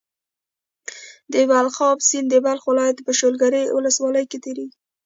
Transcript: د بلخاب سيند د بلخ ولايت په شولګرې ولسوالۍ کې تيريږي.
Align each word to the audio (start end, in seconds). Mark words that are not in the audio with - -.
د 1.33 1.35
بلخاب 1.51 1.97
سيند 2.09 2.27
د 2.31 2.35
بلخ 2.45 2.63
ولايت 2.71 2.97
په 3.05 3.11
شولګرې 3.19 3.63
ولسوالۍ 3.77 4.25
کې 4.31 4.37
تيريږي. 4.45 4.77